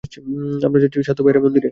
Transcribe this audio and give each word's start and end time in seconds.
আমরা 0.65 0.79
যাচ্ছি 0.83 0.99
সাত্তু 1.03 1.21
ভাইয়া, 1.23 1.41
মন্দিরে। 1.45 1.69